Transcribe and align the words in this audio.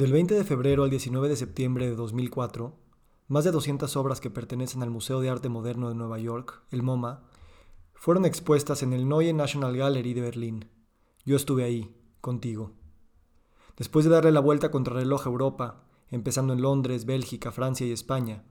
Del 0.00 0.12
20 0.12 0.34
de 0.34 0.44
febrero 0.44 0.84
al 0.84 0.88
19 0.88 1.28
de 1.28 1.36
septiembre 1.36 1.86
de 1.86 1.94
2004, 1.94 2.72
más 3.28 3.44
de 3.44 3.50
200 3.50 3.98
obras 3.98 4.18
que 4.22 4.30
pertenecen 4.30 4.82
al 4.82 4.88
Museo 4.88 5.20
de 5.20 5.28
Arte 5.28 5.50
Moderno 5.50 5.90
de 5.90 5.94
Nueva 5.94 6.18
York, 6.18 6.62
el 6.70 6.82
MoMA, 6.82 7.24
fueron 7.92 8.24
expuestas 8.24 8.82
en 8.82 8.94
el 8.94 9.06
Neue 9.06 9.34
National 9.34 9.76
Gallery 9.76 10.14
de 10.14 10.22
Berlín. 10.22 10.70
Yo 11.26 11.36
estuve 11.36 11.64
ahí, 11.64 11.94
contigo. 12.22 12.72
Después 13.76 14.06
de 14.06 14.10
darle 14.10 14.32
la 14.32 14.40
vuelta 14.40 14.70
contra 14.70 14.94
reloj 14.94 15.26
a 15.26 15.28
Europa, 15.28 15.84
empezando 16.08 16.54
en 16.54 16.62
Londres, 16.62 17.04
Bélgica, 17.04 17.52
Francia 17.52 17.86
y 17.86 17.92
España, 17.92 18.42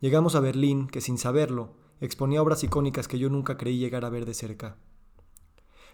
llegamos 0.00 0.34
a 0.34 0.40
Berlín, 0.40 0.88
que 0.88 1.00
sin 1.00 1.18
saberlo, 1.18 1.76
exponía 2.00 2.42
obras 2.42 2.64
icónicas 2.64 3.06
que 3.06 3.20
yo 3.20 3.30
nunca 3.30 3.56
creí 3.56 3.78
llegar 3.78 4.04
a 4.04 4.10
ver 4.10 4.26
de 4.26 4.34
cerca. 4.34 4.76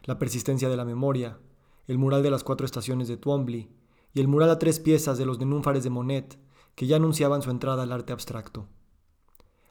La 0.04 0.18
persistencia 0.18 0.70
de 0.70 0.78
la 0.78 0.86
memoria, 0.86 1.38
el 1.86 1.98
mural 1.98 2.22
de 2.22 2.30
las 2.30 2.44
cuatro 2.44 2.64
estaciones 2.64 3.08
de 3.08 3.18
Twombly, 3.18 3.81
y 4.14 4.20
el 4.20 4.28
mural 4.28 4.50
a 4.50 4.58
tres 4.58 4.78
piezas 4.78 5.18
de 5.18 5.26
los 5.26 5.38
nenúfares 5.38 5.84
de 5.84 5.90
Monet, 5.90 6.38
que 6.74 6.86
ya 6.86 6.96
anunciaban 6.96 7.42
su 7.42 7.50
entrada 7.50 7.82
al 7.82 7.92
arte 7.92 8.12
abstracto. 8.12 8.68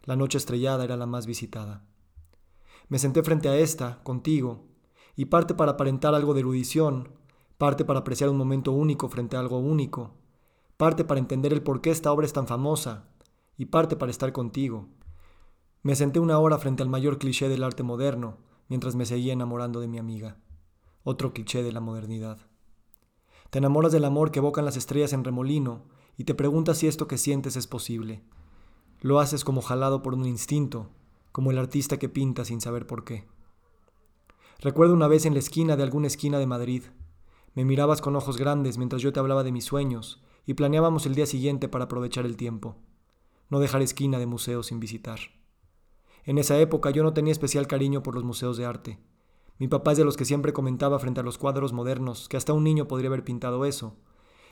La 0.03 0.15
noche 0.15 0.37
estrellada 0.37 0.83
era 0.83 0.97
la 0.97 1.05
más 1.05 1.25
visitada. 1.25 1.83
Me 2.89 2.99
senté 2.99 3.23
frente 3.23 3.49
a 3.49 3.57
esta, 3.57 4.03
contigo, 4.03 4.65
y 5.15 5.25
parte 5.25 5.53
para 5.53 5.73
aparentar 5.73 6.15
algo 6.15 6.33
de 6.33 6.39
erudición, 6.39 7.09
parte 7.57 7.85
para 7.85 7.99
apreciar 7.99 8.29
un 8.29 8.37
momento 8.37 8.71
único 8.71 9.09
frente 9.09 9.37
a 9.37 9.39
algo 9.39 9.59
único, 9.59 10.15
parte 10.77 11.03
para 11.03 11.19
entender 11.19 11.53
el 11.53 11.61
por 11.61 11.81
qué 11.81 11.91
esta 11.91 12.11
obra 12.11 12.25
es 12.25 12.33
tan 12.33 12.47
famosa, 12.47 13.09
y 13.57 13.65
parte 13.65 13.95
para 13.95 14.11
estar 14.11 14.31
contigo. 14.31 14.89
Me 15.83 15.95
senté 15.95 16.19
una 16.19 16.39
hora 16.39 16.57
frente 16.57 16.83
al 16.83 16.89
mayor 16.89 17.19
cliché 17.19 17.49
del 17.49 17.63
arte 17.63 17.83
moderno, 17.83 18.37
mientras 18.67 18.95
me 18.95 19.05
seguía 19.05 19.33
enamorando 19.33 19.79
de 19.79 19.87
mi 19.87 19.99
amiga. 19.99 20.37
Otro 21.03 21.33
cliché 21.33 21.63
de 21.63 21.71
la 21.71 21.79
modernidad. 21.79 22.50
Te 23.51 23.59
enamoras 23.59 23.91
del 23.91 24.05
amor 24.05 24.31
que 24.31 24.39
evocan 24.39 24.63
las 24.63 24.77
estrellas 24.77 25.11
en 25.11 25.25
remolino 25.25 25.83
y 26.17 26.23
te 26.23 26.33
preguntas 26.33 26.77
si 26.77 26.87
esto 26.87 27.07
que 27.09 27.17
sientes 27.17 27.57
es 27.57 27.67
posible. 27.67 28.23
Lo 29.01 29.19
haces 29.19 29.43
como 29.43 29.61
jalado 29.61 30.01
por 30.01 30.13
un 30.13 30.25
instinto, 30.25 30.87
como 31.33 31.51
el 31.51 31.57
artista 31.57 31.99
que 31.99 32.07
pinta 32.07 32.45
sin 32.45 32.61
saber 32.61 32.87
por 32.87 33.03
qué. 33.03 33.25
Recuerdo 34.61 34.93
una 34.93 35.09
vez 35.09 35.25
en 35.25 35.33
la 35.33 35.39
esquina 35.39 35.75
de 35.75 35.83
alguna 35.83 36.07
esquina 36.07 36.39
de 36.39 36.47
Madrid. 36.47 36.83
Me 37.53 37.65
mirabas 37.65 37.99
con 37.99 38.15
ojos 38.15 38.37
grandes 38.37 38.77
mientras 38.77 39.01
yo 39.01 39.11
te 39.11 39.19
hablaba 39.19 39.43
de 39.43 39.51
mis 39.51 39.65
sueños 39.65 40.23
y 40.45 40.53
planeábamos 40.53 41.05
el 41.05 41.13
día 41.13 41.25
siguiente 41.25 41.67
para 41.67 41.85
aprovechar 41.85 42.25
el 42.25 42.37
tiempo. 42.37 42.77
No 43.49 43.59
dejar 43.59 43.81
esquina 43.81 44.17
de 44.17 44.27
museos 44.27 44.67
sin 44.67 44.79
visitar. 44.79 45.19
En 46.23 46.37
esa 46.37 46.57
época 46.57 46.89
yo 46.91 47.03
no 47.03 47.11
tenía 47.11 47.33
especial 47.33 47.67
cariño 47.67 48.01
por 48.01 48.15
los 48.15 48.23
museos 48.23 48.55
de 48.55 48.65
arte. 48.65 48.97
Mi 49.59 49.67
papá 49.67 49.91
es 49.91 49.97
de 49.97 50.05
los 50.05 50.17
que 50.17 50.25
siempre 50.25 50.53
comentaba 50.53 50.99
frente 50.99 51.19
a 51.19 51.23
los 51.23 51.37
cuadros 51.37 51.73
modernos 51.73 52.27
que 52.27 52.37
hasta 52.37 52.53
un 52.53 52.63
niño 52.63 52.87
podría 52.87 53.09
haber 53.09 53.23
pintado 53.23 53.65
eso, 53.65 53.95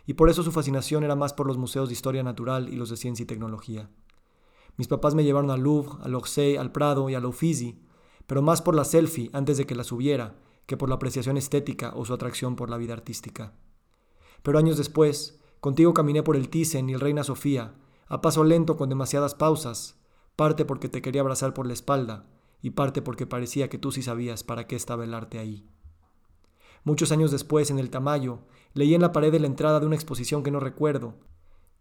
y 0.06 0.14
por 0.14 0.30
eso 0.30 0.44
su 0.44 0.52
fascinación 0.52 1.04
era 1.04 1.16
más 1.16 1.34
por 1.34 1.48
los 1.48 1.58
museos 1.58 1.90
de 1.90 1.94
historia 1.94 2.24
natural 2.24 2.70
y 2.70 2.76
los 2.76 2.90
de 2.90 2.98
ciencia 2.98 3.24
y 3.24 3.28
tecnología. 3.28 3.90
Mis 4.78 4.88
papás 4.88 5.14
me 5.14 5.24
llevaron 5.24 5.52
al 5.52 5.62
Louvre, 5.62 5.98
al 6.02 6.16
Orsay, 6.16 6.56
al 6.56 6.72
Prado 6.72 7.10
y 7.10 7.16
al 7.16 7.26
Uffizi, 7.26 7.80
pero 8.28 8.42
más 8.42 8.62
por 8.62 8.76
la 8.76 8.86
selfie 8.86 9.30
antes 9.34 9.58
de 9.58 9.66
que 9.66 9.76
la 9.76 9.84
subiera 9.84 10.36
que 10.66 10.78
por 10.78 10.88
la 10.88 10.96
apreciación 10.96 11.36
estética 11.36 11.94
o 11.96 12.06
su 12.06 12.14
atracción 12.14 12.56
por 12.56 12.70
la 12.70 12.78
vida 12.78 12.94
artística. 12.94 13.54
Pero 14.44 14.60
años 14.60 14.78
después, 14.78 15.40
contigo 15.60 15.96
caminé 15.96 16.22
por 16.22 16.36
el 16.36 16.50
Thyssen 16.50 16.90
y 16.90 16.94
el 16.94 17.00
Reina 17.00 17.24
Sofía, 17.24 17.74
a 18.08 18.22
paso 18.22 18.44
lento 18.44 18.78
con 18.78 18.88
demasiadas 18.88 19.34
pausas, 19.34 20.00
parte 20.36 20.66
porque 20.66 20.88
te 20.88 21.02
quería 21.02 21.22
abrazar 21.22 21.54
por 21.54 21.66
la 21.66 21.74
espalda, 21.74 22.28
y 22.62 22.72
parte 22.72 23.02
porque 23.02 23.26
parecía 23.26 23.70
que 23.70 23.78
tú 23.78 23.92
sí 23.92 24.02
sabías 24.02 24.44
para 24.44 24.68
qué 24.68 24.76
estaba 24.76 25.04
el 25.04 25.14
arte 25.14 25.40
ahí. 25.40 25.68
Muchos 26.84 27.12
años 27.12 27.32
después, 27.32 27.72
en 27.72 27.80
el 27.80 27.90
Tamayo, 27.90 28.40
leí 28.74 28.94
en 28.94 29.02
la 29.02 29.12
pared 29.12 29.32
de 29.32 29.40
la 29.40 29.48
entrada 29.48 29.80
de 29.80 29.86
una 29.86 29.96
exposición 29.96 30.44
que 30.44 30.52
no 30.52 30.60
recuerdo, 30.60 31.16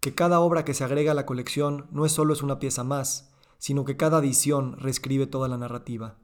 que 0.00 0.14
cada 0.14 0.40
obra 0.40 0.64
que 0.64 0.74
se 0.74 0.84
agrega 0.84 1.12
a 1.12 1.14
la 1.14 1.26
colección 1.26 1.86
no 1.90 2.04
es 2.04 2.12
solo 2.12 2.32
es 2.32 2.42
una 2.42 2.58
pieza 2.58 2.84
más, 2.84 3.32
sino 3.58 3.84
que 3.84 3.96
cada 3.96 4.18
edición 4.18 4.76
reescribe 4.78 5.26
toda 5.26 5.48
la 5.48 5.58
narrativa. 5.58 6.18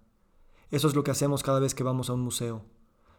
Eso 0.71 0.89
es 0.89 0.95
lo 0.95 1.05
que 1.05 1.11
hacemos 1.11 1.43
cada 1.43 1.61
vez 1.61 1.75
que 1.75 1.85
vamos 1.85 2.09
a 2.09 2.15
un 2.15 2.21
museo. 2.21 2.65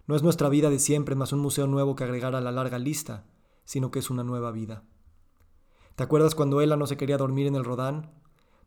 No 0.08 0.16
es 0.16 0.24
nuestra 0.24 0.50
vida 0.50 0.70
de 0.70 0.80
siempre 0.80 1.16
más 1.16 1.34
un 1.34 1.40
museo 1.40 1.68
nuevo 1.68 1.96
que 1.96 2.04
agregar 2.04 2.36
a 2.36 2.42
la 2.42 2.52
larga 2.52 2.80
lista, 2.80 3.26
sino 3.64 3.92
que 3.92 4.00
es 4.00 4.10
una 4.10 4.24
nueva 4.24 4.52
vida. 4.52 4.84
¿Te 5.96 6.04
acuerdas 6.04 6.36
cuando 6.36 6.62
Ella 6.62 6.76
no 6.76 6.88
se 6.88 6.98
quería 6.98 7.18
dormir 7.18 7.48
en 7.48 7.56
el 7.56 7.64
Rodán? 7.64 8.12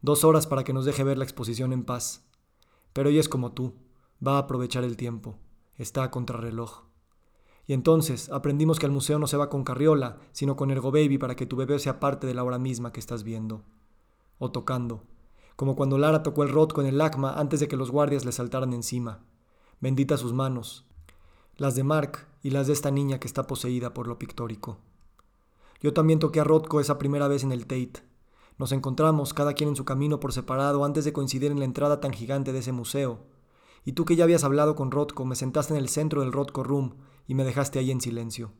Dos 0.00 0.24
horas 0.24 0.46
para 0.46 0.64
que 0.64 0.72
nos 0.72 0.84
deje 0.84 1.04
ver 1.04 1.18
la 1.18 1.24
exposición 1.24 1.72
en 1.72 1.84
paz. 1.84 2.27
Pero 2.92 3.08
ella 3.08 3.20
es 3.20 3.28
como 3.28 3.52
tú, 3.52 3.74
va 4.24 4.36
a 4.36 4.38
aprovechar 4.38 4.84
el 4.84 4.96
tiempo, 4.96 5.36
está 5.76 6.02
a 6.02 6.10
contrarreloj. 6.10 6.84
Y 7.66 7.74
entonces 7.74 8.30
aprendimos 8.30 8.78
que 8.78 8.86
al 8.86 8.92
museo 8.92 9.18
no 9.18 9.26
se 9.26 9.36
va 9.36 9.50
con 9.50 9.62
carriola, 9.62 10.18
sino 10.32 10.56
con 10.56 10.70
Ergo 10.70 10.90
Baby 10.90 11.18
para 11.18 11.36
que 11.36 11.46
tu 11.46 11.56
bebé 11.56 11.78
sea 11.78 12.00
parte 12.00 12.26
de 12.26 12.34
la 12.34 12.42
hora 12.42 12.58
misma 12.58 12.92
que 12.92 13.00
estás 13.00 13.24
viendo. 13.24 13.62
O 14.38 14.50
tocando, 14.50 15.04
como 15.54 15.76
cuando 15.76 15.98
Lara 15.98 16.22
tocó 16.22 16.44
el 16.44 16.48
rot 16.48 16.72
con 16.72 16.86
el 16.86 16.98
lacma 16.98 17.34
antes 17.34 17.60
de 17.60 17.68
que 17.68 17.76
los 17.76 17.90
guardias 17.90 18.24
le 18.24 18.32
saltaran 18.32 18.72
encima. 18.72 19.24
Bendita 19.80 20.16
sus 20.16 20.32
manos, 20.32 20.86
las 21.56 21.74
de 21.74 21.84
Mark 21.84 22.26
y 22.42 22.50
las 22.50 22.68
de 22.68 22.72
esta 22.72 22.90
niña 22.90 23.20
que 23.20 23.26
está 23.26 23.46
poseída 23.46 23.92
por 23.92 24.06
lo 24.06 24.18
pictórico. 24.18 24.78
Yo 25.80 25.92
también 25.92 26.20
toqué 26.20 26.40
a 26.40 26.44
Rothko 26.44 26.80
esa 26.80 26.96
primera 26.96 27.28
vez 27.28 27.44
en 27.44 27.52
el 27.52 27.66
Tate, 27.66 28.02
nos 28.58 28.72
encontramos, 28.72 29.34
cada 29.34 29.54
quien 29.54 29.70
en 29.70 29.76
su 29.76 29.84
camino 29.84 30.18
por 30.18 30.32
separado, 30.32 30.84
antes 30.84 31.04
de 31.04 31.12
coincidir 31.12 31.52
en 31.52 31.60
la 31.60 31.64
entrada 31.64 32.00
tan 32.00 32.12
gigante 32.12 32.52
de 32.52 32.58
ese 32.58 32.72
museo. 32.72 33.20
Y 33.84 33.92
tú 33.92 34.04
que 34.04 34.16
ya 34.16 34.24
habías 34.24 34.44
hablado 34.44 34.74
con 34.74 34.90
Rothko, 34.90 35.24
me 35.24 35.36
sentaste 35.36 35.72
en 35.72 35.78
el 35.78 35.88
centro 35.88 36.22
del 36.22 36.32
Rothko 36.32 36.64
Room 36.64 36.96
y 37.26 37.34
me 37.34 37.44
dejaste 37.44 37.78
ahí 37.78 37.92
en 37.92 38.00
silencio. 38.00 38.52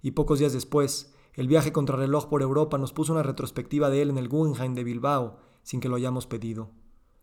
Y 0.00 0.12
pocos 0.12 0.38
días 0.38 0.52
después, 0.52 1.12
el 1.34 1.48
viaje 1.48 1.72
contrarreloj 1.72 2.28
por 2.28 2.42
Europa 2.42 2.78
nos 2.78 2.92
puso 2.92 3.12
una 3.12 3.24
retrospectiva 3.24 3.90
de 3.90 4.02
él 4.02 4.10
en 4.10 4.18
el 4.18 4.28
Guggenheim 4.28 4.74
de 4.74 4.84
Bilbao, 4.84 5.40
sin 5.62 5.80
que 5.80 5.88
lo 5.88 5.96
hayamos 5.96 6.26
pedido. 6.26 6.70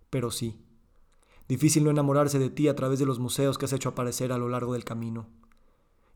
Pero 0.09 0.31
sí. 0.31 0.61
Difícil 1.47 1.83
no 1.83 1.91
enamorarse 1.91 2.39
de 2.39 2.49
ti 2.49 2.67
a 2.67 2.75
través 2.75 2.99
de 2.99 3.05
los 3.05 3.19
museos 3.19 3.57
que 3.57 3.65
has 3.65 3.73
hecho 3.73 3.89
aparecer 3.89 4.33
a 4.33 4.37
lo 4.37 4.49
largo 4.49 4.73
del 4.73 4.83
camino. 4.83 5.27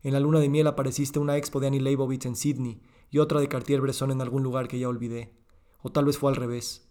En 0.02 0.12
la 0.12 0.20
luna 0.20 0.40
de 0.40 0.48
miel 0.48 0.66
apareciste 0.66 1.18
una 1.18 1.36
expo 1.36 1.60
de 1.60 1.68
Annie 1.68 1.80
Leibovitz 1.80 2.26
en 2.26 2.36
Sydney 2.36 2.82
y 3.10 3.18
otra 3.18 3.40
de 3.40 3.48
Cartier-Bresson 3.48 4.10
en 4.10 4.20
algún 4.20 4.42
lugar 4.42 4.68
que 4.68 4.78
ya 4.78 4.88
olvidé. 4.88 5.39
O 5.82 5.90
tal 5.90 6.04
vez 6.04 6.18
fue 6.18 6.30
al 6.30 6.36
revés. 6.36 6.88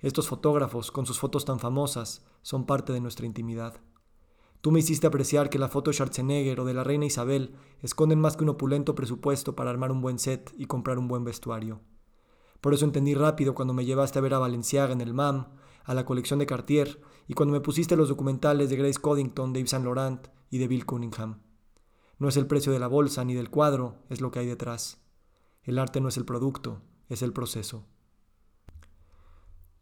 Estos 0.00 0.28
fotógrafos, 0.28 0.90
con 0.90 1.06
sus 1.06 1.18
fotos 1.18 1.44
tan 1.44 1.58
famosas, 1.58 2.24
son 2.42 2.66
parte 2.66 2.92
de 2.92 3.00
nuestra 3.00 3.26
intimidad. 3.26 3.80
Tú 4.60 4.72
me 4.72 4.80
hiciste 4.80 5.06
apreciar 5.06 5.50
que 5.50 5.58
la 5.58 5.68
foto 5.68 5.90
de 5.90 5.94
Schwarzenegger 5.94 6.60
o 6.60 6.64
de 6.64 6.74
la 6.74 6.84
reina 6.84 7.04
Isabel 7.04 7.54
esconden 7.80 8.20
más 8.20 8.36
que 8.36 8.44
un 8.44 8.50
opulento 8.50 8.94
presupuesto 8.94 9.54
para 9.54 9.70
armar 9.70 9.92
un 9.92 10.00
buen 10.00 10.18
set 10.18 10.52
y 10.56 10.66
comprar 10.66 10.98
un 10.98 11.08
buen 11.08 11.24
vestuario. 11.24 11.80
Por 12.60 12.74
eso 12.74 12.84
entendí 12.84 13.14
rápido 13.14 13.54
cuando 13.54 13.74
me 13.74 13.84
llevaste 13.84 14.18
a 14.18 14.22
ver 14.22 14.34
a 14.34 14.38
Valenciaga 14.38 14.92
en 14.92 15.00
el 15.00 15.14
MAM, 15.14 15.46
a 15.84 15.94
la 15.94 16.04
colección 16.04 16.40
de 16.40 16.46
Cartier, 16.46 17.00
y 17.28 17.34
cuando 17.34 17.52
me 17.52 17.60
pusiste 17.60 17.96
los 17.96 18.08
documentales 18.08 18.68
de 18.68 18.76
Grace 18.76 19.00
Coddington, 19.00 19.52
de 19.52 19.60
Yves 19.60 19.70
Saint 19.70 19.84
Laurent 19.84 20.28
y 20.50 20.58
de 20.58 20.66
Bill 20.66 20.86
Cunningham. 20.86 21.42
No 22.18 22.28
es 22.28 22.36
el 22.36 22.46
precio 22.46 22.72
de 22.72 22.80
la 22.80 22.88
bolsa 22.88 23.24
ni 23.24 23.34
del 23.34 23.50
cuadro, 23.50 23.96
es 24.08 24.20
lo 24.20 24.32
que 24.32 24.40
hay 24.40 24.46
detrás. 24.46 25.00
El 25.62 25.78
arte 25.78 26.00
no 26.00 26.08
es 26.08 26.16
el 26.16 26.24
producto, 26.24 26.82
es 27.08 27.22
el 27.22 27.32
proceso. 27.32 27.86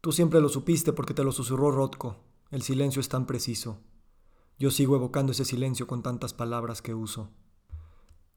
Tú 0.01 0.13
siempre 0.13 0.41
lo 0.41 0.49
supiste 0.49 0.93
porque 0.93 1.15
te 1.15 1.25
lo 1.25 1.33
susurró 1.33 1.71
Rotko. 1.71 2.17
El 2.51 2.63
silencio 2.63 3.01
es 3.01 3.09
tan 3.09 3.27
preciso. 3.27 3.81
Yo 4.59 4.71
sigo 4.71 4.97
evocando 4.97 5.33
ese 5.33 5.45
silencio 5.45 5.87
con 5.87 6.03
tantas 6.03 6.33
palabras 6.33 6.81
que 6.81 6.95
uso. 6.95 7.31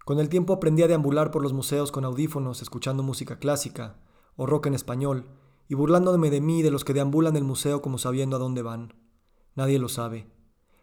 Con 0.03 0.19
el 0.19 0.27
tiempo 0.27 0.53
aprendí 0.53 0.81
a 0.81 0.87
deambular 0.87 1.31
por 1.31 1.43
los 1.43 1.53
museos 1.53 1.91
con 1.91 2.03
audífonos, 2.03 2.61
escuchando 2.61 3.03
música 3.03 3.37
clásica 3.37 3.99
o 4.35 4.45
rock 4.45 4.65
en 4.65 4.73
español, 4.73 5.27
y 5.67 5.75
burlándome 5.75 6.29
de 6.31 6.41
mí 6.41 6.59
y 6.59 6.61
de 6.63 6.71
los 6.71 6.83
que 6.83 6.93
deambulan 6.93 7.35
el 7.35 7.43
museo 7.43 7.81
como 7.81 7.99
sabiendo 7.99 8.37
a 8.37 8.39
dónde 8.39 8.63
van. 8.63 8.95
Nadie 9.55 9.77
lo 9.77 9.87
sabe. 9.87 10.27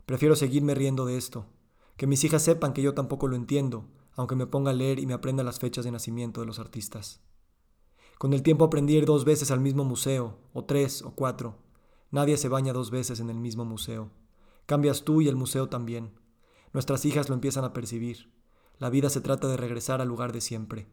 Prefiero 0.07 0.37
seguirme 0.37 0.75
riendo 0.77 1.05
de 1.05 1.17
esto. 1.17 1.47
Que 1.97 2.07
mis 2.07 2.23
hijas 2.23 2.43
sepan 2.43 2.73
que 2.73 2.83
yo 2.83 2.95
tampoco 2.95 3.27
lo 3.27 3.35
entiendo, 3.35 3.89
aunque 4.15 4.37
me 4.37 4.47
ponga 4.47 4.71
a 4.71 4.75
leer 4.75 5.01
y 5.01 5.07
me 5.07 5.15
aprenda 5.15 5.43
las 5.43 5.59
fechas 5.59 5.85
de 5.85 5.91
nacimiento 5.91 6.41
de 6.41 6.47
los 6.47 6.61
artistas. 6.61 7.21
Con 8.19 8.33
el 8.33 8.43
tiempo 8.43 8.65
aprendí 8.65 8.97
ir 8.97 9.05
dos 9.05 9.25
veces 9.25 9.51
al 9.51 9.61
mismo 9.61 9.85
museo, 9.85 10.39
o 10.55 10.65
tres, 10.65 11.03
o 11.03 11.15
cuatro. 11.15 11.59
Nadie 12.11 12.37
se 12.39 12.49
baña 12.49 12.73
dos 12.73 12.91
veces 12.91 13.21
en 13.21 13.29
el 13.29 13.37
mismo 13.37 13.65
museo. 13.65 14.11
Cambias 14.65 15.05
tú 15.05 15.21
y 15.21 15.29
el 15.29 15.37
museo 15.37 15.69
también. 15.69 16.19
Nuestras 16.73 17.05
hijas 17.05 17.29
lo 17.29 17.35
empiezan 17.35 17.65
a 17.65 17.73
percibir. 17.73 18.33
La 18.79 18.91
vida 18.91 19.11
se 19.11 19.21
trata 19.21 19.49
de 19.49 19.57
regresar 19.57 20.01
al 20.01 20.09
lugar 20.09 20.33
de 20.33 20.41
siempre. 20.41 20.89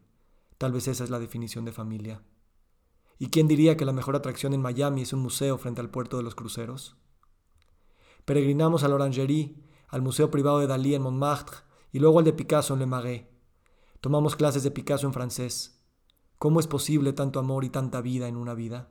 Tal 0.58 0.72
vez 0.72 0.86
esa 0.86 1.04
es 1.04 1.10
la 1.10 1.18
definición 1.18 1.64
de 1.64 1.72
familia. 1.72 2.22
¿Y 3.18 3.28
quién 3.28 3.48
diría 3.48 3.76
que 3.76 3.84
la 3.84 3.92
mejor 3.92 4.16
atracción 4.16 4.54
en 4.54 4.62
Miami 4.62 5.02
es 5.02 5.12
un 5.12 5.20
museo 5.20 5.56
frente 5.58 5.80
al 5.80 5.90
puerto 5.90 6.16
de 6.16 6.22
los 6.22 6.34
cruceros? 6.34 6.96
Peregrinamos 8.24 8.84
a 8.84 8.88
la 8.88 8.96
Orangerie, 8.96 9.54
al 9.88 10.02
Museo 10.02 10.30
Privado 10.30 10.58
de 10.58 10.66
Dalí 10.66 10.94
en 10.94 11.02
Montmartre 11.02 11.58
y 11.92 12.00
luego 12.00 12.18
al 12.18 12.24
de 12.24 12.32
Picasso 12.32 12.74
en 12.74 12.80
Le 12.80 12.86
Marais. 12.86 13.24
Tomamos 14.00 14.36
clases 14.36 14.62
de 14.62 14.70
Picasso 14.70 15.06
en 15.06 15.12
francés. 15.12 15.73
¿Cómo 16.44 16.60
es 16.60 16.66
posible 16.66 17.14
tanto 17.14 17.40
amor 17.40 17.64
y 17.64 17.70
tanta 17.70 18.02
vida 18.02 18.28
en 18.28 18.36
una 18.36 18.52
vida? 18.52 18.90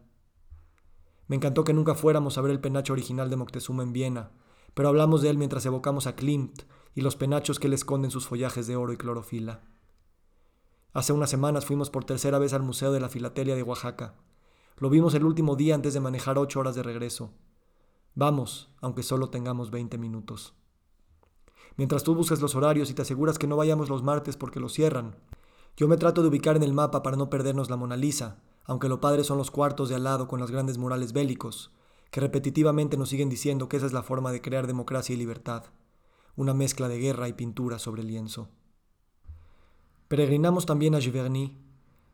Me 1.28 1.36
encantó 1.36 1.64
que 1.64 1.72
nunca 1.72 1.94
fuéramos 1.94 2.36
a 2.36 2.42
ver 2.42 2.50
el 2.50 2.60
penacho 2.60 2.94
original 2.94 3.30
de 3.30 3.36
Moctezuma 3.36 3.84
en 3.84 3.94
Viena, 3.94 4.32
pero 4.74 4.90
hablamos 4.90 5.22
de 5.22 5.30
él 5.30 5.38
mientras 5.38 5.64
evocamos 5.68 6.08
a 6.08 6.16
Klimt 6.16 6.64
y 6.96 7.02
los 7.02 7.16
penachos 7.16 7.60
que 7.60 7.68
le 7.68 7.76
esconden 7.76 8.10
sus 8.10 8.26
follajes 8.26 8.66
de 8.66 8.76
oro 8.76 8.92
y 8.92 8.98
clorofila. 8.98 9.62
Hace 10.94 11.14
unas 11.14 11.30
semanas 11.30 11.68
fuimos 11.68 11.92
por 11.92 12.06
tercera 12.06 12.40
vez 12.40 12.54
al 12.54 12.64
Museo 12.64 12.92
de 12.92 13.00
la 13.00 13.10
Filatelia 13.10 13.54
de 13.54 13.62
Oaxaca. 13.62 14.16
Lo 14.78 14.90
vimos 14.90 15.14
el 15.14 15.24
último 15.24 15.56
día 15.56 15.76
antes 15.76 15.94
de 15.94 16.00
manejar 16.00 16.40
ocho 16.40 16.60
horas 16.60 16.74
de 16.74 16.82
regreso. 16.82 17.36
Vamos, 18.16 18.72
aunque 18.82 19.04
solo 19.04 19.30
tengamos 19.30 19.70
20 19.70 20.00
minutos. 20.00 20.56
Mientras 21.78 22.02
tú 22.02 22.16
buscas 22.16 22.42
los 22.42 22.56
horarios 22.56 22.90
y 22.90 22.96
te 22.96 23.04
aseguras 23.04 23.38
que 23.38 23.46
no 23.46 23.58
vayamos 23.58 23.90
los 23.90 24.02
martes 24.02 24.38
porque 24.38 24.60
los 24.60 24.74
cierran, 24.74 25.18
yo 25.76 25.88
me 25.88 25.98
trato 25.98 26.22
de 26.22 26.28
ubicar 26.28 26.56
en 26.56 26.64
el 26.64 26.74
mapa 26.74 27.02
para 27.02 27.18
no 27.18 27.30
perdernos 27.30 27.70
la 27.70 27.78
Mona 27.78 27.98
Lisa, 27.98 28.42
aunque 28.66 28.90
lo 28.90 29.02
padre 29.02 29.24
son 29.24 29.38
los 29.38 29.52
cuartos 29.52 29.90
de 29.90 29.96
al 29.96 30.04
lado 30.04 30.28
con 30.28 30.40
los 30.40 30.52
grandes 30.52 30.78
murales 30.78 31.14
bélicos, 31.14 31.72
que 32.12 32.22
repetitivamente 32.22 32.96
nos 32.96 33.10
siguen 33.10 33.30
diciendo 33.30 33.68
que 33.68 33.78
esa 33.78 33.88
es 33.88 33.94
la 33.94 34.04
forma 34.04 34.32
de 34.32 34.42
crear 34.42 34.68
democracia 34.68 35.14
y 35.14 35.18
libertad, 35.18 35.66
una 36.36 36.54
mezcla 36.54 36.88
de 36.88 37.00
guerra 37.00 37.28
y 37.28 37.34
pintura 37.34 37.80
sobre 37.80 38.04
lienzo. 38.04 38.50
Peregrinamos 40.08 40.66
también 40.68 40.94
a 40.94 41.02
Giverny. 41.02 41.58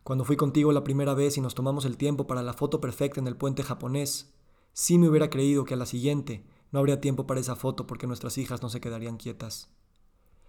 Cuando 0.03 0.23
fui 0.23 0.37
contigo 0.37 0.71
la 0.71 0.85
primera 0.85 1.13
vez 1.13 1.37
y 1.37 1.41
nos 1.41 1.53
tomamos 1.53 1.83
el 1.83 1.97
tiempo 1.97 2.27
para 2.27 2.41
la 2.41 2.53
foto 2.53 2.79
perfecta 2.79 3.19
en 3.19 3.27
el 3.27 3.35
puente 3.35 3.61
japonés, 3.61 4.33
sí 4.71 4.97
me 4.97 5.09
hubiera 5.09 5.29
creído 5.29 5.65
que 5.65 5.73
a 5.73 5.77
la 5.77 5.85
siguiente 5.85 6.45
no 6.71 6.79
habría 6.79 7.01
tiempo 7.01 7.27
para 7.27 7.41
esa 7.41 7.57
foto 7.57 7.85
porque 7.85 8.07
nuestras 8.07 8.37
hijas 8.37 8.61
no 8.61 8.69
se 8.69 8.79
quedarían 8.79 9.17
quietas. 9.17 9.69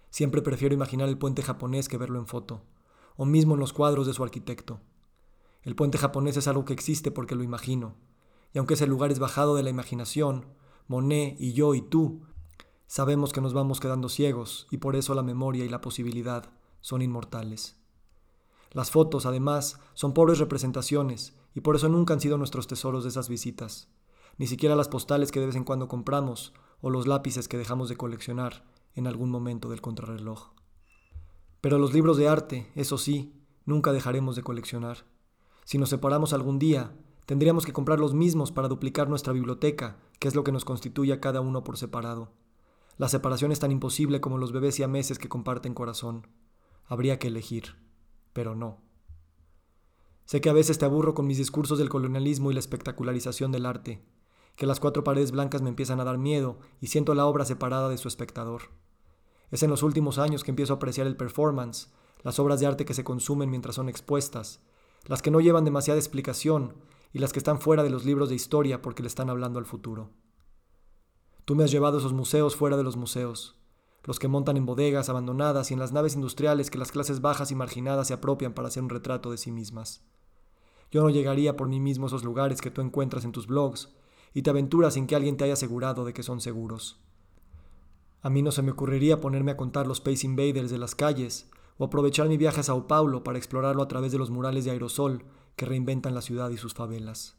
Siempre 0.09 0.41
prefiero 0.41 0.73
imaginar 0.73 1.09
el 1.09 1.17
puente 1.17 1.41
japonés 1.41 1.89
que 1.89 1.97
verlo 1.97 2.19
en 2.19 2.27
foto, 2.27 2.63
o 3.21 3.25
mismo 3.25 3.53
en 3.53 3.59
los 3.59 3.71
cuadros 3.71 4.07
de 4.07 4.13
su 4.13 4.23
arquitecto. 4.23 4.79
El 5.61 5.75
puente 5.75 5.99
japonés 5.99 6.37
es 6.37 6.47
algo 6.47 6.65
que 6.65 6.73
existe 6.73 7.11
porque 7.11 7.35
lo 7.35 7.43
imagino, 7.43 7.93
y 8.51 8.57
aunque 8.57 8.73
ese 8.73 8.87
lugar 8.87 9.11
es 9.11 9.19
bajado 9.19 9.55
de 9.55 9.61
la 9.61 9.69
imaginación, 9.69 10.47
Monet 10.87 11.35
y 11.39 11.53
yo 11.53 11.75
y 11.75 11.83
tú 11.83 12.23
sabemos 12.87 13.31
que 13.31 13.39
nos 13.39 13.53
vamos 13.53 13.79
quedando 13.79 14.09
ciegos 14.09 14.65
y 14.71 14.77
por 14.77 14.95
eso 14.95 15.13
la 15.13 15.21
memoria 15.21 15.63
y 15.63 15.69
la 15.69 15.81
posibilidad 15.81 16.49
son 16.79 17.03
inmortales. 17.03 17.77
Las 18.71 18.89
fotos, 18.89 19.27
además, 19.27 19.79
son 19.93 20.15
pobres 20.15 20.39
representaciones 20.39 21.35
y 21.53 21.61
por 21.61 21.75
eso 21.75 21.89
nunca 21.89 22.15
han 22.15 22.21
sido 22.21 22.39
nuestros 22.39 22.65
tesoros 22.65 23.03
de 23.03 23.09
esas 23.09 23.29
visitas, 23.29 23.87
ni 24.39 24.47
siquiera 24.47 24.75
las 24.75 24.87
postales 24.87 25.31
que 25.31 25.41
de 25.41 25.45
vez 25.45 25.55
en 25.55 25.63
cuando 25.63 25.87
compramos 25.87 26.53
o 26.81 26.89
los 26.89 27.05
lápices 27.05 27.47
que 27.47 27.59
dejamos 27.59 27.87
de 27.87 27.97
coleccionar 27.97 28.65
en 28.95 29.05
algún 29.05 29.29
momento 29.29 29.69
del 29.69 29.79
contrarreloj. 29.79 30.53
Pero 31.61 31.77
los 31.77 31.93
libros 31.93 32.17
de 32.17 32.27
arte, 32.27 32.71
eso 32.75 32.97
sí, 32.97 33.33
nunca 33.65 33.93
dejaremos 33.93 34.35
de 34.35 34.43
coleccionar. 34.43 35.05
Si 35.63 35.77
nos 35.77 35.89
separamos 35.89 36.33
algún 36.33 36.57
día, 36.57 36.91
tendríamos 37.27 37.65
que 37.65 37.73
comprar 37.73 37.99
los 37.99 38.13
mismos 38.13 38.51
para 38.51 38.67
duplicar 38.67 39.07
nuestra 39.07 39.31
biblioteca, 39.31 39.97
que 40.19 40.27
es 40.27 40.35
lo 40.35 40.43
que 40.43 40.51
nos 40.51 40.65
constituye 40.65 41.13
a 41.13 41.21
cada 41.21 41.39
uno 41.39 41.63
por 41.63 41.77
separado. 41.77 42.31
La 42.97 43.09
separación 43.09 43.51
es 43.51 43.59
tan 43.59 43.71
imposible 43.71 44.21
como 44.21 44.37
los 44.37 44.51
bebés 44.51 44.79
y 44.79 44.87
meses 44.87 45.17
que 45.19 45.29
comparten 45.29 45.73
corazón. 45.73 46.27
Habría 46.85 47.19
que 47.19 47.27
elegir, 47.27 47.75
pero 48.33 48.55
no. 48.55 48.79
Sé 50.25 50.41
que 50.41 50.49
a 50.49 50.53
veces 50.53 50.77
te 50.77 50.85
aburro 50.85 51.13
con 51.13 51.27
mis 51.27 51.37
discursos 51.37 51.77
del 51.77 51.89
colonialismo 51.89 52.51
y 52.51 52.53
la 52.53 52.59
espectacularización 52.59 53.51
del 53.51 53.65
arte, 53.65 54.03
que 54.55 54.65
las 54.65 54.79
cuatro 54.79 55.03
paredes 55.03 55.31
blancas 55.31 55.61
me 55.61 55.69
empiezan 55.69 55.99
a 55.99 56.03
dar 56.03 56.17
miedo 56.17 56.59
y 56.79 56.87
siento 56.87 57.13
la 57.15 57.25
obra 57.25 57.45
separada 57.45 57.89
de 57.89 57.97
su 57.97 58.07
espectador. 58.07 58.63
Es 59.51 59.63
en 59.63 59.69
los 59.69 59.83
últimos 59.83 60.17
años 60.17 60.43
que 60.43 60.51
empiezo 60.51 60.73
a 60.73 60.77
apreciar 60.77 61.07
el 61.07 61.17
performance, 61.17 61.89
las 62.23 62.39
obras 62.39 62.59
de 62.59 62.67
arte 62.67 62.85
que 62.85 62.93
se 62.93 63.03
consumen 63.03 63.49
mientras 63.49 63.75
son 63.75 63.89
expuestas, 63.89 64.61
las 65.05 65.21
que 65.21 65.31
no 65.31 65.41
llevan 65.41 65.65
demasiada 65.65 65.99
explicación 65.99 66.75
y 67.13 67.19
las 67.19 67.33
que 67.33 67.39
están 67.39 67.59
fuera 67.59 67.83
de 67.83 67.89
los 67.89 68.05
libros 68.05 68.29
de 68.29 68.35
historia 68.35 68.81
porque 68.81 69.03
le 69.03 69.07
están 69.07 69.29
hablando 69.29 69.59
al 69.59 69.65
futuro. 69.65 70.09
Tú 71.45 71.55
me 71.55 71.63
has 71.63 71.71
llevado 71.71 71.97
esos 71.97 72.13
museos 72.13 72.55
fuera 72.55 72.77
de 72.77 72.83
los 72.83 72.95
museos, 72.95 73.59
los 74.03 74.19
que 74.19 74.27
montan 74.27 74.57
en 74.57 74.65
bodegas 74.65 75.09
abandonadas 75.09 75.69
y 75.69 75.73
en 75.73 75.79
las 75.79 75.91
naves 75.91 76.15
industriales 76.15 76.69
que 76.69 76.77
las 76.77 76.91
clases 76.91 77.21
bajas 77.21 77.51
y 77.51 77.55
marginadas 77.55 78.07
se 78.07 78.13
apropian 78.13 78.53
para 78.53 78.69
hacer 78.69 78.83
un 78.83 78.89
retrato 78.89 79.31
de 79.31 79.37
sí 79.37 79.51
mismas. 79.51 80.03
Yo 80.91 81.01
no 81.01 81.09
llegaría 81.09 81.57
por 81.57 81.67
mí 81.67 81.79
mismo 81.79 82.05
a 82.05 82.07
esos 82.07 82.23
lugares 82.23 82.61
que 82.61 82.71
tú 82.71 82.81
encuentras 82.81 83.25
en 83.25 83.31
tus 83.31 83.47
blogs 83.47 83.89
y 84.33 84.43
te 84.43 84.49
aventuras 84.49 84.93
sin 84.93 85.07
que 85.07 85.15
alguien 85.15 85.37
te 85.37 85.43
haya 85.43 85.53
asegurado 85.53 86.05
de 86.05 86.13
que 86.13 86.23
son 86.23 86.41
seguros. 86.41 86.99
A 88.21 88.29
mí 88.29 88.41
no 88.41 88.51
se 88.51 88.61
me 88.61 88.71
ocurriría 88.71 89.19
ponerme 89.19 89.51
a 89.51 89.57
contar 89.57 89.87
los 89.87 89.97
Space 89.97 90.25
Invaders 90.25 90.69
de 90.69 90.77
las 90.77 90.95
calles 90.95 91.49
o 91.77 91.85
aprovechar 91.85 92.27
mi 92.27 92.37
viaje 92.37 92.59
a 92.59 92.63
Sao 92.63 92.85
Paulo 92.85 93.23
para 93.23 93.37
explorarlo 93.37 93.81
a 93.81 93.87
través 93.87 94.11
de 94.11 94.19
los 94.19 94.29
murales 94.29 94.65
de 94.65 94.71
aerosol 94.71 95.25
que 95.55 95.65
reinventan 95.65 96.13
la 96.13 96.21
ciudad 96.21 96.51
y 96.51 96.57
sus 96.57 96.73
favelas. 96.73 97.37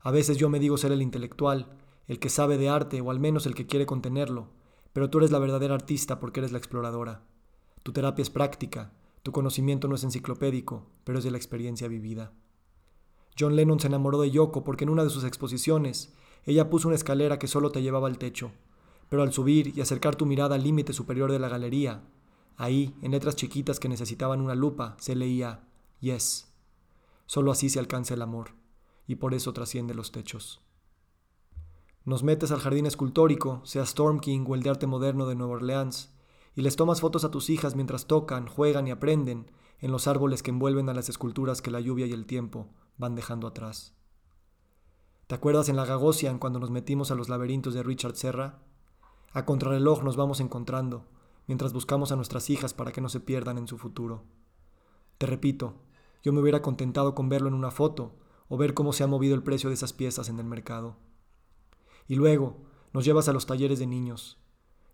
A 0.00 0.10
veces 0.10 0.38
yo 0.38 0.48
me 0.48 0.60
digo 0.60 0.78
ser 0.78 0.92
el 0.92 1.02
intelectual, 1.02 1.68
el 2.06 2.18
que 2.18 2.30
sabe 2.30 2.56
de 2.56 2.68
arte 2.68 3.00
o 3.00 3.10
al 3.10 3.20
menos 3.20 3.44
el 3.46 3.54
que 3.54 3.66
quiere 3.66 3.84
contenerlo, 3.84 4.48
pero 4.92 5.10
tú 5.10 5.18
eres 5.18 5.30
la 5.30 5.38
verdadera 5.38 5.74
artista 5.74 6.20
porque 6.20 6.40
eres 6.40 6.52
la 6.52 6.58
exploradora. 6.58 7.24
Tu 7.82 7.92
terapia 7.92 8.22
es 8.22 8.30
práctica, 8.30 8.92
tu 9.22 9.32
conocimiento 9.32 9.88
no 9.88 9.96
es 9.96 10.04
enciclopédico, 10.04 10.86
pero 11.04 11.18
es 11.18 11.24
de 11.24 11.30
la 11.30 11.36
experiencia 11.36 11.88
vivida. 11.88 12.32
John 13.38 13.56
Lennon 13.56 13.80
se 13.80 13.88
enamoró 13.88 14.20
de 14.20 14.30
Yoko 14.30 14.64
porque 14.64 14.84
en 14.84 14.90
una 14.90 15.04
de 15.04 15.10
sus 15.10 15.24
exposiciones 15.24 16.14
ella 16.44 16.70
puso 16.70 16.88
una 16.88 16.94
escalera 16.94 17.38
que 17.38 17.48
solo 17.48 17.70
te 17.70 17.82
llevaba 17.82 18.06
al 18.06 18.18
techo, 18.18 18.52
pero 19.08 19.22
al 19.22 19.32
subir 19.32 19.72
y 19.76 19.80
acercar 19.80 20.16
tu 20.16 20.26
mirada 20.26 20.54
al 20.54 20.62
límite 20.62 20.92
superior 20.92 21.30
de 21.30 21.38
la 21.38 21.48
galería, 21.48 22.04
ahí, 22.56 22.94
en 23.02 23.12
letras 23.12 23.36
chiquitas 23.36 23.80
que 23.80 23.88
necesitaban 23.88 24.40
una 24.40 24.54
lupa, 24.54 24.96
se 24.98 25.14
leía 25.14 25.66
Yes. 26.00 26.52
Solo 27.26 27.50
así 27.50 27.70
se 27.70 27.78
alcanza 27.78 28.14
el 28.14 28.22
amor, 28.22 28.54
y 29.06 29.16
por 29.16 29.34
eso 29.34 29.52
trasciende 29.52 29.94
los 29.94 30.12
techos. 30.12 30.60
Nos 32.04 32.22
metes 32.22 32.52
al 32.52 32.60
jardín 32.60 32.86
escultórico, 32.86 33.62
sea 33.64 33.82
Storm 33.82 34.20
King 34.20 34.44
o 34.46 34.54
el 34.54 34.62
de 34.62 34.70
arte 34.70 34.86
moderno 34.86 35.26
de 35.26 35.34
Nueva 35.34 35.54
Orleans, 35.54 36.12
y 36.54 36.62
les 36.62 36.76
tomas 36.76 37.00
fotos 37.00 37.24
a 37.24 37.30
tus 37.30 37.50
hijas 37.50 37.74
mientras 37.74 38.06
tocan, 38.06 38.46
juegan 38.46 38.86
y 38.86 38.90
aprenden 38.90 39.50
en 39.80 39.92
los 39.92 40.06
árboles 40.06 40.42
que 40.42 40.50
envuelven 40.50 40.88
a 40.88 40.94
las 40.94 41.08
esculturas 41.08 41.60
que 41.60 41.70
la 41.70 41.80
lluvia 41.80 42.06
y 42.06 42.12
el 42.12 42.26
tiempo 42.26 42.68
van 42.96 43.14
dejando 43.14 43.46
atrás. 43.46 43.94
¿Te 45.26 45.34
acuerdas 45.34 45.68
en 45.68 45.76
la 45.76 45.84
Gagosian 45.84 46.38
cuando 46.38 46.60
nos 46.60 46.70
metimos 46.70 47.10
a 47.10 47.16
los 47.16 47.28
laberintos 47.28 47.74
de 47.74 47.82
Richard 47.82 48.14
Serra? 48.14 48.62
A 49.36 49.44
contrarreloj 49.44 50.02
nos 50.02 50.16
vamos 50.16 50.40
encontrando, 50.40 51.04
mientras 51.46 51.74
buscamos 51.74 52.10
a 52.10 52.16
nuestras 52.16 52.48
hijas 52.48 52.72
para 52.72 52.90
que 52.90 53.02
no 53.02 53.10
se 53.10 53.20
pierdan 53.20 53.58
en 53.58 53.68
su 53.68 53.76
futuro. 53.76 54.22
Te 55.18 55.26
repito, 55.26 55.74
yo 56.22 56.32
me 56.32 56.40
hubiera 56.40 56.62
contentado 56.62 57.14
con 57.14 57.28
verlo 57.28 57.48
en 57.48 57.52
una 57.52 57.70
foto 57.70 58.14
o 58.48 58.56
ver 58.56 58.72
cómo 58.72 58.94
se 58.94 59.04
ha 59.04 59.06
movido 59.06 59.34
el 59.34 59.42
precio 59.42 59.68
de 59.68 59.74
esas 59.74 59.92
piezas 59.92 60.30
en 60.30 60.38
el 60.38 60.46
mercado. 60.46 60.96
Y 62.08 62.14
luego 62.14 62.62
nos 62.94 63.04
llevas 63.04 63.28
a 63.28 63.34
los 63.34 63.44
talleres 63.44 63.78
de 63.78 63.86
niños. 63.86 64.38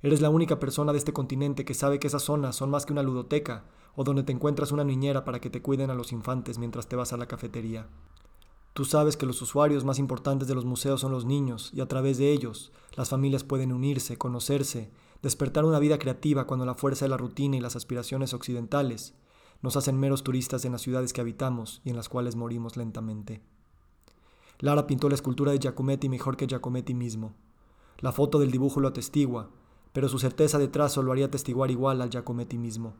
Eres 0.00 0.20
la 0.20 0.30
única 0.30 0.58
persona 0.58 0.90
de 0.90 0.98
este 0.98 1.12
continente 1.12 1.64
que 1.64 1.74
sabe 1.74 2.00
que 2.00 2.08
esas 2.08 2.24
zonas 2.24 2.56
son 2.56 2.68
más 2.68 2.84
que 2.84 2.92
una 2.92 3.04
ludoteca 3.04 3.66
o 3.94 4.02
donde 4.02 4.24
te 4.24 4.32
encuentras 4.32 4.72
una 4.72 4.82
niñera 4.82 5.24
para 5.24 5.38
que 5.38 5.50
te 5.50 5.62
cuiden 5.62 5.90
a 5.90 5.94
los 5.94 6.10
infantes 6.10 6.58
mientras 6.58 6.88
te 6.88 6.96
vas 6.96 7.12
a 7.12 7.16
la 7.16 7.28
cafetería. 7.28 7.86
Tú 8.72 8.86
sabes 8.86 9.18
que 9.18 9.26
los 9.26 9.42
usuarios 9.42 9.84
más 9.84 9.98
importantes 9.98 10.48
de 10.48 10.54
los 10.54 10.64
museos 10.64 11.00
son 11.00 11.12
los 11.12 11.26
niños 11.26 11.70
y 11.74 11.82
a 11.82 11.88
través 11.88 12.16
de 12.16 12.32
ellos 12.32 12.72
las 12.96 13.10
familias 13.10 13.44
pueden 13.44 13.70
unirse, 13.70 14.16
conocerse, 14.16 14.90
despertar 15.20 15.64
una 15.66 15.78
vida 15.78 15.98
creativa 15.98 16.46
cuando 16.46 16.64
la 16.64 16.74
fuerza 16.74 17.04
de 17.04 17.10
la 17.10 17.18
rutina 17.18 17.56
y 17.56 17.60
las 17.60 17.76
aspiraciones 17.76 18.32
occidentales 18.32 19.14
nos 19.60 19.76
hacen 19.76 20.00
meros 20.00 20.24
turistas 20.24 20.64
en 20.64 20.72
las 20.72 20.80
ciudades 20.80 21.12
que 21.12 21.20
habitamos 21.20 21.82
y 21.84 21.90
en 21.90 21.96
las 21.96 22.08
cuales 22.08 22.34
morimos 22.34 22.76
lentamente. 22.76 23.42
Lara 24.58 24.86
pintó 24.86 25.08
la 25.08 25.16
escultura 25.16 25.52
de 25.52 25.58
Giacometti 25.58 26.08
mejor 26.08 26.36
que 26.36 26.46
Giacometti 26.46 26.94
mismo. 26.94 27.34
La 27.98 28.12
foto 28.12 28.38
del 28.38 28.50
dibujo 28.50 28.80
lo 28.80 28.88
atestigua, 28.88 29.50
pero 29.92 30.08
su 30.08 30.18
certeza 30.18 30.58
de 30.58 30.68
trazo 30.68 31.02
lo 31.02 31.12
haría 31.12 31.26
atestiguar 31.26 31.70
igual 31.70 32.00
al 32.00 32.10
Giacometti 32.10 32.56
mismo. 32.56 32.94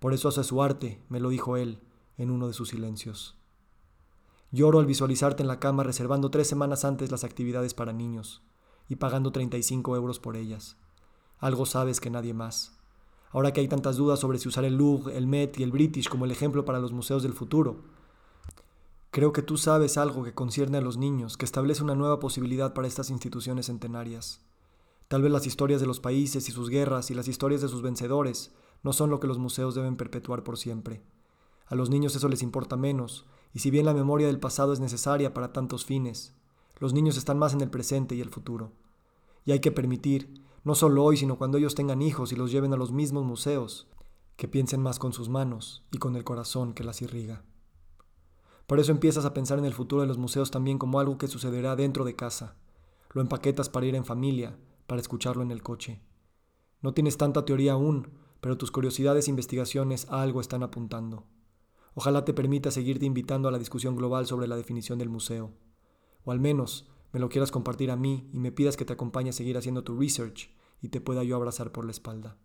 Por 0.00 0.14
eso 0.14 0.28
hace 0.28 0.44
su 0.44 0.62
arte, 0.62 1.00
me 1.08 1.20
lo 1.20 1.28
dijo 1.28 1.56
él 1.56 1.80
en 2.16 2.30
uno 2.30 2.46
de 2.46 2.54
sus 2.54 2.70
silencios. 2.70 3.36
Lloro 4.54 4.78
al 4.78 4.86
visualizarte 4.86 5.42
en 5.42 5.48
la 5.48 5.58
cama 5.58 5.82
reservando 5.82 6.30
tres 6.30 6.46
semanas 6.46 6.84
antes 6.84 7.10
las 7.10 7.24
actividades 7.24 7.74
para 7.74 7.92
niños 7.92 8.40
y 8.88 8.94
pagando 8.94 9.32
35 9.32 9.96
euros 9.96 10.20
por 10.20 10.36
ellas. 10.36 10.76
Algo 11.40 11.66
sabes 11.66 11.98
que 11.98 12.08
nadie 12.08 12.34
más. 12.34 12.78
Ahora 13.32 13.52
que 13.52 13.60
hay 13.60 13.66
tantas 13.66 13.96
dudas 13.96 14.20
sobre 14.20 14.38
si 14.38 14.46
usar 14.46 14.64
el 14.64 14.76
Louvre, 14.76 15.16
el 15.16 15.26
Met 15.26 15.58
y 15.58 15.64
el 15.64 15.72
British 15.72 16.08
como 16.08 16.24
el 16.24 16.30
ejemplo 16.30 16.64
para 16.64 16.78
los 16.78 16.92
museos 16.92 17.24
del 17.24 17.32
futuro, 17.32 17.82
Creo 19.10 19.32
que 19.32 19.42
tú 19.42 19.56
sabes 19.56 19.96
algo 19.96 20.24
que 20.24 20.34
concierne 20.34 20.78
a 20.78 20.80
los 20.80 20.96
niños, 20.96 21.36
que 21.36 21.44
establece 21.44 21.84
una 21.84 21.94
nueva 21.94 22.18
posibilidad 22.18 22.74
para 22.74 22.88
estas 22.88 23.10
instituciones 23.10 23.66
centenarias. 23.66 24.40
Tal 25.06 25.22
vez 25.22 25.30
las 25.30 25.46
historias 25.46 25.80
de 25.80 25.86
los 25.86 26.00
países 26.00 26.48
y 26.48 26.52
sus 26.52 26.68
guerras 26.68 27.12
y 27.12 27.14
las 27.14 27.28
historias 27.28 27.60
de 27.60 27.68
sus 27.68 27.80
vencedores 27.80 28.52
no 28.82 28.92
son 28.92 29.10
lo 29.10 29.20
que 29.20 29.28
los 29.28 29.38
museos 29.38 29.76
deben 29.76 29.96
perpetuar 29.96 30.42
por 30.42 30.58
siempre. 30.58 31.04
A 31.66 31.74
los 31.74 31.90
niños 31.90 32.14
eso 32.14 32.28
les 32.28 32.42
importa 32.42 32.76
menos, 32.76 33.26
y 33.52 33.60
si 33.60 33.70
bien 33.70 33.86
la 33.86 33.94
memoria 33.94 34.26
del 34.26 34.40
pasado 34.40 34.72
es 34.72 34.80
necesaria 34.80 35.32
para 35.32 35.52
tantos 35.52 35.84
fines, 35.84 36.34
los 36.78 36.92
niños 36.92 37.16
están 37.16 37.38
más 37.38 37.54
en 37.54 37.60
el 37.60 37.70
presente 37.70 38.14
y 38.14 38.20
el 38.20 38.30
futuro. 38.30 38.72
Y 39.44 39.52
hay 39.52 39.60
que 39.60 39.72
permitir, 39.72 40.42
no 40.64 40.74
solo 40.74 41.04
hoy, 41.04 41.16
sino 41.16 41.38
cuando 41.38 41.58
ellos 41.58 41.74
tengan 41.74 42.02
hijos 42.02 42.32
y 42.32 42.36
los 42.36 42.50
lleven 42.50 42.72
a 42.72 42.76
los 42.76 42.92
mismos 42.92 43.24
museos, 43.24 43.86
que 44.36 44.48
piensen 44.48 44.82
más 44.82 44.98
con 44.98 45.12
sus 45.12 45.28
manos 45.28 45.84
y 45.92 45.98
con 45.98 46.16
el 46.16 46.24
corazón 46.24 46.74
que 46.74 46.84
las 46.84 47.02
irriga. 47.02 47.44
Por 48.66 48.80
eso 48.80 48.92
empiezas 48.92 49.24
a 49.24 49.34
pensar 49.34 49.58
en 49.58 49.66
el 49.66 49.74
futuro 49.74 50.02
de 50.02 50.08
los 50.08 50.18
museos 50.18 50.50
también 50.50 50.78
como 50.78 50.98
algo 50.98 51.18
que 51.18 51.28
sucederá 51.28 51.76
dentro 51.76 52.04
de 52.04 52.16
casa. 52.16 52.56
Lo 53.12 53.20
empaquetas 53.20 53.68
para 53.68 53.86
ir 53.86 53.94
en 53.94 54.04
familia, 54.04 54.56
para 54.86 55.00
escucharlo 55.00 55.42
en 55.42 55.50
el 55.50 55.62
coche. 55.62 56.00
No 56.80 56.94
tienes 56.94 57.16
tanta 57.16 57.44
teoría 57.44 57.72
aún, 57.74 58.08
pero 58.40 58.58
tus 58.58 58.70
curiosidades 58.70 59.28
e 59.28 59.30
investigaciones 59.30 60.06
a 60.10 60.22
algo 60.22 60.40
están 60.40 60.62
apuntando. 60.62 61.24
Ojalá 61.94 62.24
te 62.24 62.34
permita 62.34 62.70
seguirte 62.70 63.06
invitando 63.06 63.48
a 63.48 63.52
la 63.52 63.58
discusión 63.58 63.96
global 63.96 64.26
sobre 64.26 64.48
la 64.48 64.56
definición 64.56 64.98
del 64.98 65.08
museo. 65.08 65.52
O 66.24 66.32
al 66.32 66.40
menos 66.40 66.90
me 67.12 67.20
lo 67.20 67.28
quieras 67.28 67.52
compartir 67.52 67.90
a 67.90 67.96
mí 67.96 68.28
y 68.32 68.40
me 68.40 68.50
pidas 68.50 68.76
que 68.76 68.84
te 68.84 68.92
acompañe 68.92 69.30
a 69.30 69.32
seguir 69.32 69.56
haciendo 69.56 69.84
tu 69.84 69.98
research 69.98 70.50
y 70.82 70.88
te 70.88 71.00
pueda 71.00 71.22
yo 71.22 71.36
abrazar 71.36 71.70
por 71.70 71.84
la 71.84 71.92
espalda. 71.92 72.36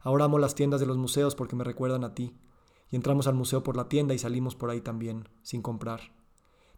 Ahora 0.00 0.24
amo 0.24 0.38
las 0.38 0.54
tiendas 0.54 0.80
de 0.80 0.86
los 0.86 0.96
museos 0.96 1.34
porque 1.34 1.56
me 1.56 1.64
recuerdan 1.64 2.04
a 2.04 2.14
ti. 2.14 2.36
Y 2.90 2.96
entramos 2.96 3.26
al 3.26 3.34
museo 3.34 3.62
por 3.62 3.76
la 3.76 3.88
tienda 3.88 4.12
y 4.12 4.18
salimos 4.18 4.54
por 4.54 4.70
ahí 4.70 4.80
también, 4.80 5.28
sin 5.42 5.62
comprar. 5.62 6.12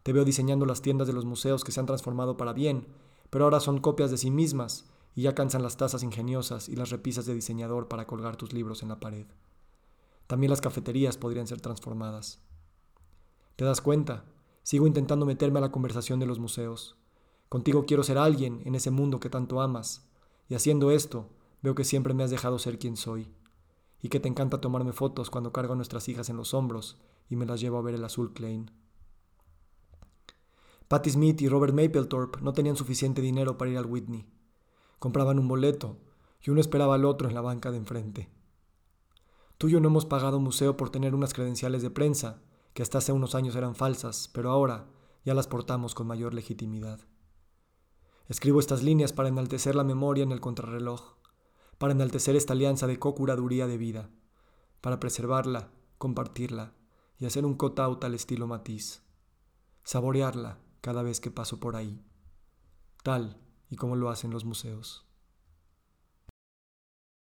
Te 0.03 0.13
veo 0.13 0.23
diseñando 0.23 0.65
las 0.65 0.81
tiendas 0.81 1.07
de 1.07 1.13
los 1.13 1.25
museos 1.25 1.63
que 1.63 1.71
se 1.71 1.79
han 1.79 1.85
transformado 1.85 2.37
para 2.37 2.53
bien, 2.53 2.87
pero 3.29 3.43
ahora 3.43 3.59
son 3.59 3.79
copias 3.79 4.09
de 4.09 4.17
sí 4.17 4.31
mismas 4.31 4.85
y 5.15 5.23
ya 5.23 5.35
cansan 5.35 5.63
las 5.63 5.75
tazas 5.75 6.03
ingeniosas 6.03 6.69
y 6.69 6.75
las 6.75 6.91
repisas 6.91 7.25
de 7.25 7.33
diseñador 7.33 7.87
para 7.87 8.07
colgar 8.07 8.37
tus 8.37 8.53
libros 8.53 8.83
en 8.83 8.89
la 8.89 8.99
pared. 8.99 9.25
También 10.27 10.49
las 10.49 10.61
cafeterías 10.61 11.17
podrían 11.17 11.47
ser 11.47 11.61
transformadas. 11.61 12.41
¿Te 13.55 13.65
das 13.65 13.81
cuenta? 13.81 14.25
Sigo 14.61 14.85
intentando 14.85 15.25
meterme 15.25 15.59
a 15.59 15.61
la 15.61 15.71
conversación 15.71 16.19
de 16.19 16.25
los 16.25 16.39
museos. 16.39 16.97
Contigo 17.49 17.85
quiero 17.85 18.03
ser 18.03 18.17
alguien 18.17 18.61
en 18.65 18.75
ese 18.75 18.91
mundo 18.91 19.19
que 19.19 19.29
tanto 19.29 19.61
amas, 19.61 20.05
y 20.49 20.55
haciendo 20.55 20.91
esto, 20.91 21.29
veo 21.61 21.73
que 21.73 21.85
siempre 21.85 22.13
me 22.13 22.23
has 22.23 22.29
dejado 22.29 22.59
ser 22.59 22.77
quien 22.77 22.97
soy, 22.97 23.31
y 24.01 24.09
que 24.09 24.19
te 24.19 24.27
encanta 24.27 24.61
tomarme 24.61 24.93
fotos 24.93 25.29
cuando 25.29 25.53
cargo 25.53 25.73
a 25.73 25.75
nuestras 25.75 26.07
hijas 26.09 26.29
en 26.29 26.37
los 26.37 26.53
hombros 26.53 26.97
y 27.29 27.35
me 27.35 27.45
las 27.45 27.61
llevo 27.61 27.77
a 27.77 27.81
ver 27.81 27.95
el 27.95 28.03
azul 28.03 28.33
Klein. 28.33 28.71
Patti 30.87 31.09
Smith 31.09 31.41
y 31.41 31.49
Robert 31.49 31.73
Mapplethorpe 31.73 32.39
no 32.41 32.53
tenían 32.53 32.77
suficiente 32.77 33.21
dinero 33.21 33.57
para 33.57 33.71
ir 33.71 33.77
al 33.77 33.85
Whitney. 33.85 34.25
Compraban 34.99 35.39
un 35.39 35.47
boleto 35.47 35.97
y 36.41 36.49
uno 36.49 36.61
esperaba 36.61 36.95
al 36.95 37.05
otro 37.05 37.27
en 37.27 37.35
la 37.35 37.41
banca 37.41 37.71
de 37.71 37.77
enfrente. 37.77 38.29
Tú 39.57 39.69
y 39.69 39.71
yo 39.71 39.79
no 39.79 39.87
hemos 39.87 40.05
pagado 40.05 40.39
museo 40.39 40.77
por 40.77 40.91
tener 40.91 41.15
unas 41.15 41.33
credenciales 41.33 41.81
de 41.81 41.89
prensa, 41.89 42.43
que 42.73 42.83
hasta 42.83 42.99
hace 42.99 43.11
unos 43.11 43.33
años 43.33 43.55
eran 43.55 43.75
falsas, 43.75 44.29
pero 44.31 44.51
ahora 44.51 44.87
ya 45.25 45.33
las 45.33 45.47
portamos 45.47 45.95
con 45.95 46.05
mayor 46.05 46.35
legitimidad. 46.35 46.99
Escribo 48.27 48.59
estas 48.59 48.83
líneas 48.83 49.13
para 49.13 49.29
enaltecer 49.29 49.73
la 49.73 49.83
memoria 49.83 50.23
en 50.23 50.31
el 50.31 50.41
contrarreloj, 50.41 51.15
para 51.79 51.93
enaltecer 51.93 52.35
esta 52.35 52.53
alianza 52.53 52.85
de 52.85 52.99
co-curaduría 52.99 53.65
de 53.65 53.77
vida, 53.77 54.11
para 54.79 54.99
preservarla, 54.99 55.71
compartirla 55.97 56.75
y 57.17 57.25
hacer 57.25 57.43
un 57.45 57.55
cut-out 57.55 58.03
al 58.03 58.13
estilo 58.13 58.45
matiz, 58.45 59.01
saborearla 59.83 60.59
cada 60.81 61.01
vez 61.01 61.19
que 61.19 61.31
paso 61.31 61.59
por 61.59 61.75
ahí, 61.75 62.05
tal 63.01 63.41
y 63.69 63.75
como 63.75 63.95
lo 63.95 64.09
hacen 64.09 64.29
los 64.29 64.45
museos. 64.45 65.06